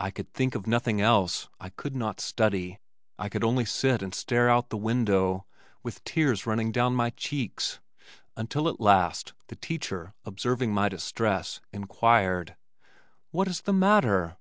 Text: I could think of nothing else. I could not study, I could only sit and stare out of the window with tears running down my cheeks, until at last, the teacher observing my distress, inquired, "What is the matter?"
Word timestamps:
I 0.00 0.10
could 0.10 0.28
think 0.34 0.56
of 0.56 0.66
nothing 0.66 1.00
else. 1.00 1.48
I 1.60 1.68
could 1.68 1.94
not 1.94 2.20
study, 2.20 2.80
I 3.16 3.28
could 3.28 3.44
only 3.44 3.64
sit 3.64 4.02
and 4.02 4.12
stare 4.12 4.50
out 4.50 4.64
of 4.64 4.68
the 4.70 4.76
window 4.76 5.46
with 5.84 6.02
tears 6.02 6.46
running 6.46 6.72
down 6.72 6.96
my 6.96 7.10
cheeks, 7.10 7.78
until 8.36 8.68
at 8.68 8.80
last, 8.80 9.34
the 9.46 9.54
teacher 9.54 10.14
observing 10.24 10.74
my 10.74 10.88
distress, 10.88 11.60
inquired, 11.72 12.56
"What 13.30 13.46
is 13.46 13.60
the 13.60 13.72
matter?" 13.72 14.36